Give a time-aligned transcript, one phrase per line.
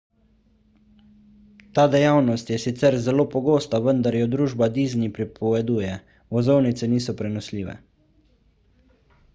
[1.77, 5.93] ta dejavnost je sicer zelo pogosta vendar jo družba disney prepoveduje
[6.37, 7.79] vozovnice niso prenosljive